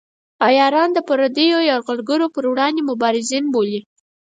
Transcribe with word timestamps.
عیاران 0.47 0.89
د 0.93 0.99
پردیو 1.07 1.57
یرغلګرو 1.69 2.27
پر 2.35 2.43
وړاندې 2.51 2.81
مبارزین 2.89 3.45
بولي. 3.53 3.79